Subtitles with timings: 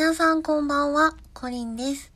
[0.00, 2.10] 皆さんこんばんは、コリンです。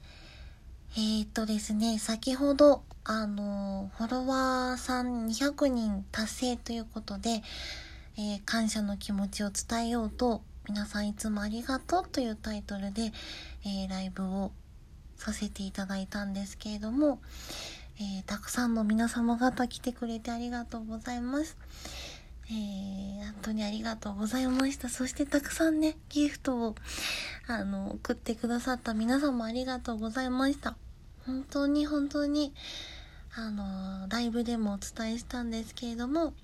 [0.96, 7.42] えー、っとですね、先ほど、あの、フォロワーさん200人達成ということで、
[8.16, 13.12] えー感謝の気持ちを伝えようと、皆さんいつもありがとうというタイトルで、
[13.66, 14.52] えーライブを
[15.16, 17.20] させていただいたんですけれども、
[18.00, 21.58] えたくさんの皆様方来てくれてありがとうございます。
[22.50, 24.88] えー、本当にありがとうございました。
[24.88, 26.74] そしてたくさんね、ギフトを、
[27.46, 30.76] あの、送ってくださった皆様ありがとうございました。
[31.26, 32.52] 本当に本当に、
[33.34, 36.34] あの、ライブでもお伝えしたんですけれども、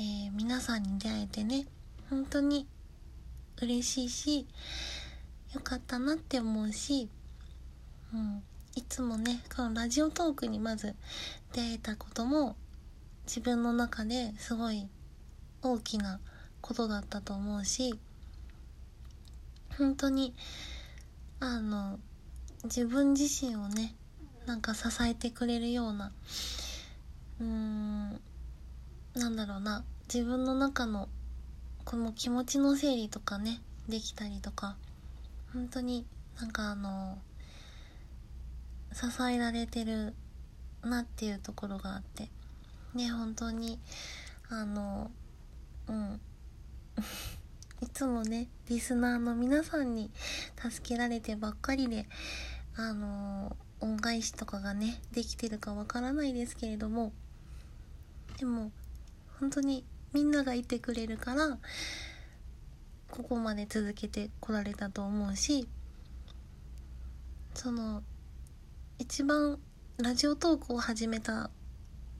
[0.00, 1.66] えー皆さんに出会えてね、
[2.08, 2.66] 本当に
[3.60, 4.46] 嬉しいし、
[5.52, 7.08] よかったなって思うし、
[8.14, 8.42] うん、
[8.74, 10.94] いつもね、このラジオトークにまず
[11.52, 12.56] 出会えたことも、
[13.26, 14.88] 自分の中ですごい
[15.72, 16.20] 大きな
[16.60, 17.98] ことだったと思うし
[19.76, 20.34] 本当に
[21.40, 21.98] あの
[22.64, 23.94] 自分自身をね
[24.46, 26.12] なんか支えてくれるような
[27.40, 28.20] うーん
[29.14, 31.08] なんだろうな自分の中の
[31.84, 34.76] この気持ちの整理とかねできたりとか
[35.52, 36.06] 本当に
[36.40, 37.18] なんかあの
[38.92, 40.14] 支えられてる
[40.82, 42.28] なっていうところがあって
[42.94, 43.78] ね本当に
[44.50, 45.10] あの
[45.88, 46.20] うん。
[47.80, 50.10] いつもねリスナーの皆さんに
[50.60, 52.08] 助けられてばっかりで
[52.76, 57.12] あの恩返しとかがねできてるかわからないですけれども
[58.38, 58.72] でも
[59.38, 61.58] 本当にみんながいてくれるから
[63.10, 65.68] ここまで続けてこられたと思うし
[67.54, 68.02] その
[68.98, 69.58] 一番
[69.98, 71.50] ラジオトークを始めた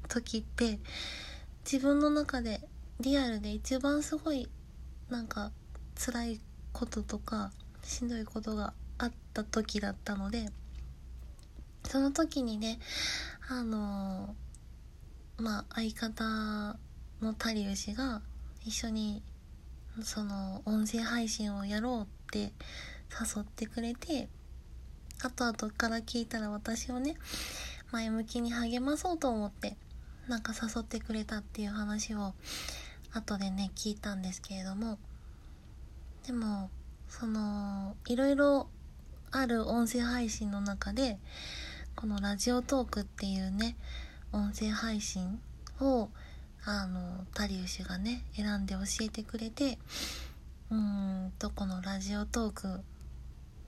[0.09, 0.79] 時って
[1.65, 2.61] 自分の中で
[3.01, 4.49] リアルで一番すごい
[5.09, 5.53] なんか
[5.95, 6.41] 辛い
[6.73, 10.47] こととかしんどいことがあった時だったので
[11.85, 12.81] その時にね
[13.49, 14.35] あの
[15.39, 16.77] まあ相方
[17.23, 18.21] のタリウシが
[18.65, 19.23] 一緒に
[20.03, 22.53] その音声配信をやろうって
[23.11, 24.29] 誘ってくれて
[25.23, 27.15] 後々から聞いたら私をね
[27.91, 29.77] 前向きに励まそうと思って
[30.29, 32.35] なんか誘ってくれたっていう話を
[33.13, 34.99] 後でね聞いたんですけれども
[36.27, 36.71] でも
[37.09, 38.69] そのいろいろ
[39.31, 41.19] ある音声配信の中で
[41.97, 43.77] このラジオトークっていうね
[44.33, 45.41] 音声配信
[45.81, 46.09] を
[46.65, 49.79] あのタリウシがね選んで教えてくれて
[50.71, 52.81] うんとこのラジオトーク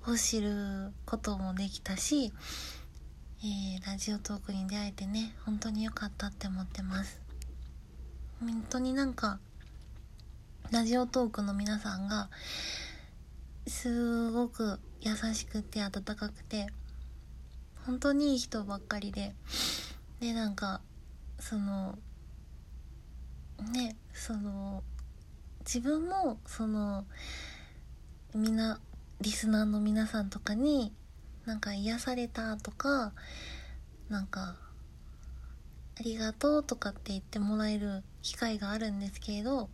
[0.06, 2.32] を知ることもできたし、
[3.42, 7.29] えーラジオトークに出会えてね本当に良かったって思ってます。
[8.40, 9.38] 本当になんか
[10.70, 12.30] ラジオトークの皆さんが
[13.66, 16.68] すごく優しくて温かくて
[17.84, 19.34] 本当にいい人ばっかりで
[20.20, 20.80] でなんか
[21.38, 21.98] その
[23.72, 24.82] ねその
[25.60, 27.04] 自分もその
[28.34, 28.80] みんな
[29.20, 30.94] リスナーの皆さんとかに
[31.44, 33.12] なんか癒されたとか
[34.08, 34.56] なんか
[35.98, 39.68] ありがとうとかって言ってもらえる機会があるんですけれど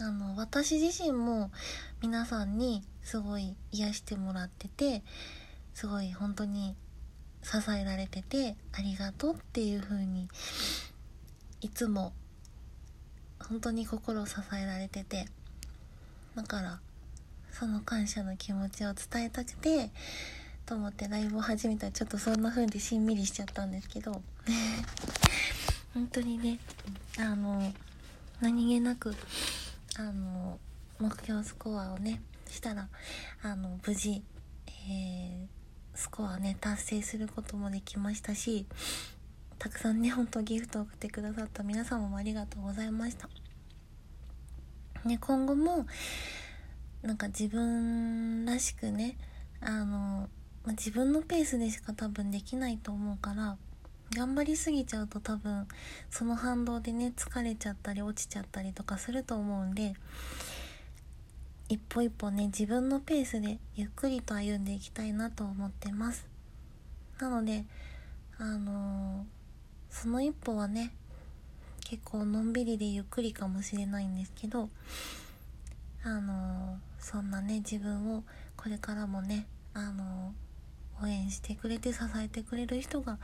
[0.00, 1.50] あの私自身も
[2.02, 5.02] 皆さんにすごい癒してもらってて
[5.74, 6.76] すごい本当に
[7.42, 10.28] 支えられててありがとうっていう風に
[11.60, 12.12] いつも
[13.40, 15.26] 本当に心を支えられてて
[16.36, 16.80] だから
[17.50, 19.90] その感謝の気持ちを伝えたくて
[20.66, 24.22] と思ってライブを始めたらちょっとそんな風でしんみりしちゃったんですけど
[25.94, 26.58] 本当にね
[27.18, 27.72] あの
[28.40, 29.14] 何気なく
[29.98, 30.58] あの
[30.98, 32.88] 目標スコアをねしたら
[33.42, 34.22] あの無事、
[34.66, 35.58] えー
[35.98, 38.66] スコアをね達成することもできましたし
[39.58, 43.28] たくさんね本当ギフトを送ってくださった皆様もありがとうございました。
[45.04, 45.86] ね今後も
[47.02, 49.16] なんか自分らしくね
[49.60, 53.56] あの、まあ自分のペースでしか多分できないと思うから
[54.14, 55.68] 頑張りすぎちゃうと多分
[56.10, 59.94] その反動でね疲れちゃったり落ちちゃったりとかすると思うんで
[61.68, 66.26] 一歩一歩ね自分のペースでゆっくりと歩んでいきたいなと思ってます。
[67.20, 67.64] なので
[68.38, 69.26] あの
[69.90, 70.92] その一歩はね
[71.84, 74.70] 結構のんびりでゆっくりかもしれないんですけど
[76.04, 78.22] あのそんなね自分を
[78.56, 80.32] これからもねあの
[81.02, 83.18] 応援してくれて支えてくれる人が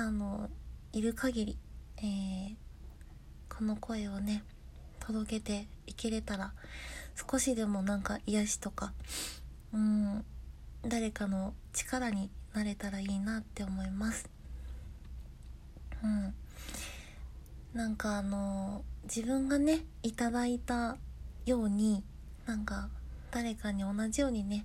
[0.00, 0.48] あの
[0.92, 1.58] いる限り、
[1.98, 2.70] えー
[3.60, 4.42] この声をね
[5.00, 6.54] 届けていけれたら
[7.30, 8.94] 少しでもなんか癒しとか
[9.74, 10.24] うん
[10.82, 14.30] 誰かの力になれたらいいなって思います。
[16.02, 16.34] うん。
[17.74, 20.96] なんかあの自分がねいただいた
[21.44, 22.02] ように
[22.46, 22.88] なんか
[23.30, 24.64] 誰かに同じようにね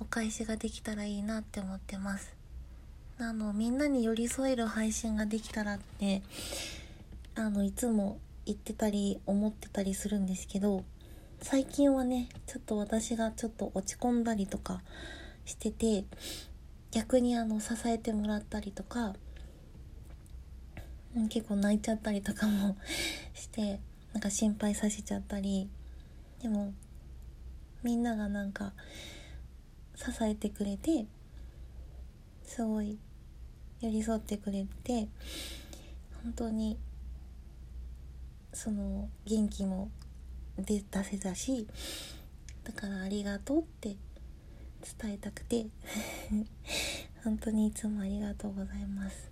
[0.00, 2.35] お返しができたらいいなって思ってます。
[3.18, 6.20] あのみんなに寄り添える配信ができたらって
[7.34, 10.84] あのいつも言ってたり思ってたりするんですけど
[11.40, 14.82] 最近はねちょっと私がちょっと落ち込んだりとか
[15.46, 16.04] してて
[16.90, 19.14] 逆にあの支えてもらったりとか
[21.30, 22.76] 結構泣いちゃったりとかも
[23.32, 23.80] して
[24.12, 25.70] なんか心配させちゃったり
[26.42, 26.74] でも
[27.82, 28.74] みんながなんか
[29.94, 31.06] 支えてくれて
[32.44, 32.98] すごい
[33.80, 35.08] 寄り添ってくれて
[36.22, 36.78] 本当に
[38.52, 39.90] その元気も
[40.58, 41.66] 出せたし
[42.64, 43.96] だからありがとうって
[45.00, 45.66] 伝えたくて
[47.22, 49.30] 本当にいつもありがとうございます。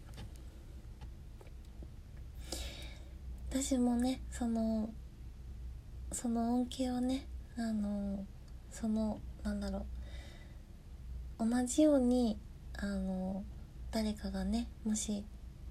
[3.51, 4.91] 私もねその
[6.11, 7.25] その恩恵をね
[7.57, 8.27] あの
[8.71, 9.87] そのなんだろ
[11.39, 12.37] う同じように
[12.77, 13.45] あの
[13.95, 15.25] 誰かがねもし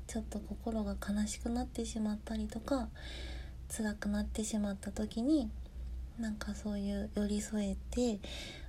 [0.07, 2.87] ちょっと心が悲しくなってしまったりとか
[3.67, 5.51] 辛くなってしまった時に
[6.17, 8.21] なんかそういう寄り添えて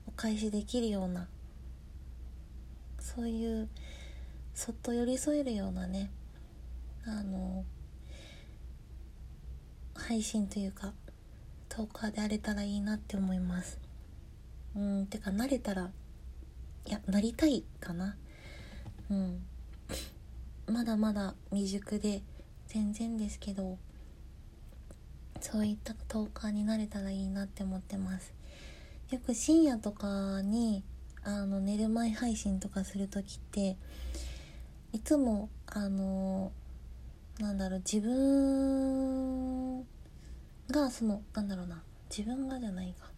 [0.09, 1.29] お返しできるような
[2.99, 3.69] そういう
[4.55, 6.11] そっと寄り添えるようなね
[7.07, 7.65] あの
[9.95, 10.93] 配信というか
[11.69, 13.79] トーカーであれたらいいなって思います。
[14.75, 15.91] うんてか慣れたら
[16.87, 18.17] いやなりたいかな。
[19.11, 19.47] うん。
[20.67, 22.23] まだまだ未熟で
[22.69, 23.79] 全然ですけど
[25.41, 28.33] そういったトーカーになれたらいいなって思ってます。
[29.11, 30.83] よく深夜とかに
[31.23, 33.77] あの寝る前配信とかする時って
[34.93, 36.51] いつもあの
[37.39, 39.81] なんだろう自分
[40.71, 43.11] がそのなんだろうな自分がじゃないか。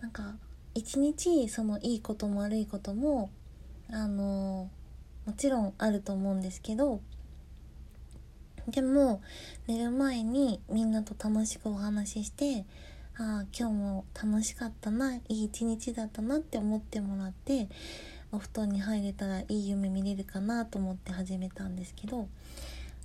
[0.00, 0.34] なんか
[0.74, 3.30] 一日そのいいことも悪いことも
[3.90, 4.70] あの
[5.26, 7.00] もちろんあると思うんですけど
[8.68, 9.22] でも
[9.66, 12.66] 寝る前にみんなと楽しくお話しして
[13.16, 17.68] ああ今日も楽しかったないい一日だったなって思ってもらって
[18.30, 22.28] お布団に入れたらいい夢見れるかなと思って始めたんですけど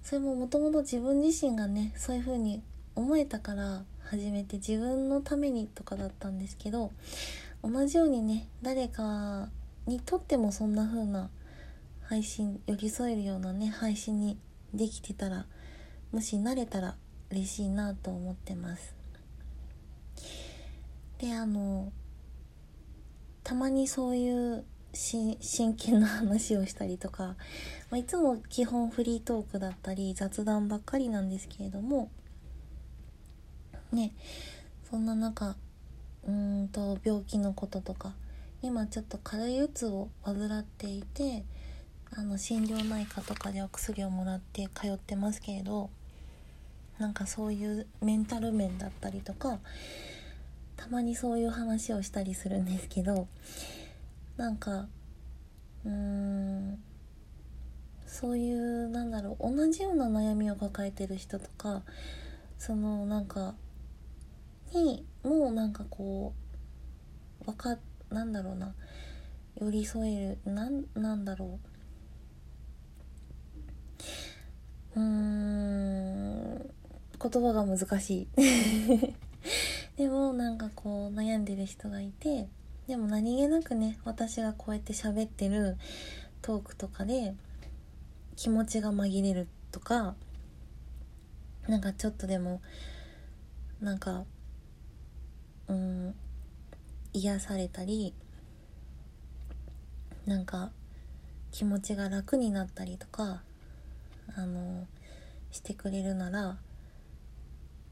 [0.03, 2.61] それももともと自分自身がねそういう風に
[2.95, 6.91] 思えたから始めて自分のためにとかだったんですけど
[7.63, 9.49] 同じようにね誰か
[9.85, 11.29] にとってもそんな風な
[12.03, 14.37] 配信寄り添えるようなね配信に
[14.73, 15.45] できてたら
[16.11, 16.95] もし慣れたら
[17.31, 18.93] 嬉しいなと思ってます。
[21.17, 21.91] であの
[23.43, 25.37] たまにそういう真
[25.75, 27.35] 剣な話をしたりとか、
[27.89, 32.11] まあ、いつも基本フリートークだったり雑談ばっかりなんですけれども
[33.91, 34.13] ね
[34.89, 35.55] そんな中
[36.27, 38.13] うんと病気のこととか
[38.63, 41.43] 今ちょっと軽いうつを患っていて
[42.13, 45.89] あの心療内科とかでお薬をもらって通ってますけれど
[46.97, 49.59] なんかそういうメンタル面だったりとか
[50.77, 53.27] たまにそういう話をしたりするんですけど
[54.37, 54.87] なんか
[55.83, 56.79] うーん
[58.07, 61.81] そういうなんだろう同じような悩みを抱えてる人とか
[62.57, 63.55] そのなんか
[64.73, 66.33] にもうなんかこ
[67.45, 68.73] うわかってなんだろうな。
[69.59, 70.51] 寄り添える。
[70.51, 71.59] なんなんだろ
[74.95, 74.99] う。
[74.99, 76.73] うん。
[77.19, 78.27] 言葉が難しい。
[79.97, 82.47] でもなんかこう悩んでる人がいて
[82.87, 85.77] でも何気なくね私がこうやって喋ってる
[86.41, 87.35] トークとかで
[88.35, 90.15] 気持ちが紛れるとか
[91.67, 92.61] なんかちょっとでも
[93.81, 94.25] なんか
[95.67, 96.15] うん。
[97.13, 98.13] 癒されたり
[100.25, 100.71] なんか
[101.51, 103.43] 気持ちが楽になったりとか
[104.35, 104.87] あの
[105.51, 106.57] してくれるなら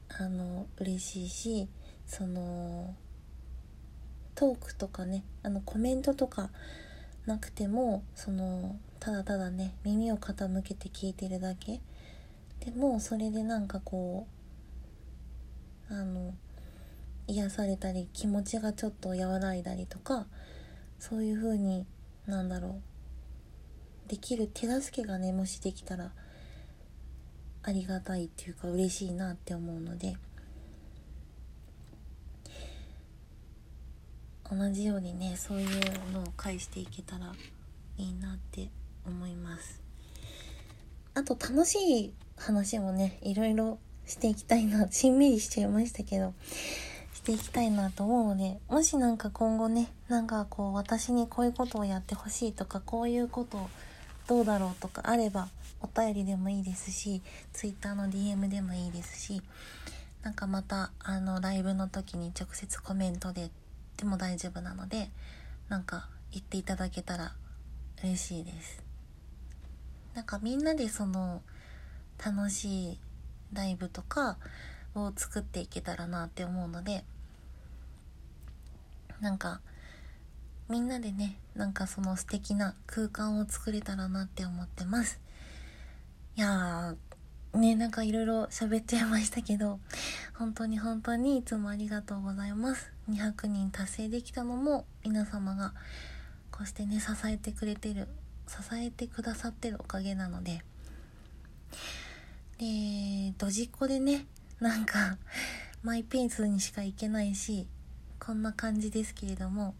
[0.08, 1.68] あの嬉しいし
[2.06, 2.94] その
[4.34, 6.50] トークとかねあのコメントとか
[7.26, 11.80] なくてもそのただただね耳を傾けて聞いてるだけ。
[12.64, 14.26] でもそれでなんかこ
[15.90, 16.32] うあの
[17.26, 20.26] 癒されたり気持ちがちょっと和らいだりとか
[20.98, 21.86] そういう風に
[22.26, 22.92] なんだろう。
[24.08, 26.12] できる手助けがねもしできたら
[27.62, 30.16] ありがたいっていうか嬉しいなって思うので
[34.50, 37.32] 同じようにねそういうのを返していけたら
[37.96, 38.68] いいなって
[39.06, 39.80] 思います。
[41.14, 46.34] あと楽しい話もねいろいろしていきたいなしんみりしちゃいましたけど
[47.22, 53.70] していきたいなと思うのでもしなんか今後ねなんかこう私にこういうことをやってほしいとかこういうことを
[54.26, 55.46] どうだろうとかあれば
[55.80, 59.40] お便りでもいいですし Twitter の DM でもいいですし
[60.24, 63.50] なんかまたあのライブの時に直接コメントで
[63.98, 65.08] でも大丈夫なので
[65.68, 67.34] なんか言っていただけたら
[68.02, 68.82] 嬉しいです。
[70.14, 71.40] なんかみんなでその
[72.24, 72.98] 楽しい
[73.52, 74.38] ライブとか
[74.96, 77.04] を作っていけたらなって思うので
[79.22, 79.60] なんか
[80.68, 85.20] みんなでねなんかその素敵な空間を作れたらなって思ってます。
[86.36, 89.78] いやーねなんかいろいろ喋っちゃいましたけど
[90.34, 92.90] 本当に本当にいつもありがとうございます。
[93.08, 95.72] 200人達成できたのも皆様が
[96.50, 98.08] こうしてね支えてくれてる
[98.48, 100.64] 支えてくださってるおかげなので。
[102.58, 104.26] でドジっ子でね
[104.58, 105.16] なんか
[105.82, 107.68] マイペースにしか行けないし
[108.24, 109.74] こんな感じですけれども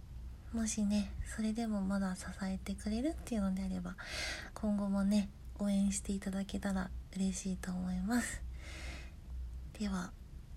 [0.53, 3.95] もしねそれでもまだ支えてくれるっていうのであれば
[4.53, 5.29] 今後もね
[5.61, 8.43] 応援していただけたら嬉しいと思います。
[9.79, 10.11] では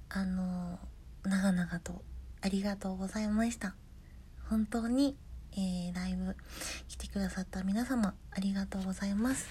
[0.09, 0.79] あの
[1.25, 2.01] 長々と
[2.41, 3.75] ありがとうございました。
[4.49, 5.15] 本当に、
[5.53, 6.35] えー、ライブ
[6.87, 9.47] 来てくださった皆様ありがとうございます。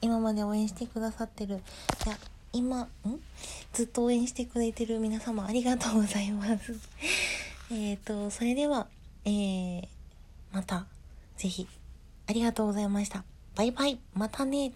[0.00, 1.62] 今まで応援してくださってる
[2.04, 2.18] いや
[2.52, 2.88] 今ん？
[3.72, 6.74] ずっと応援してくれてる皆様ありがとうございます。
[7.70, 8.86] えっとそれでは
[9.24, 9.86] えー、
[10.52, 10.86] また
[11.36, 11.66] ぜひ
[12.28, 13.24] ありがとうございました。
[13.54, 13.98] バイバイ。
[14.14, 14.72] またね。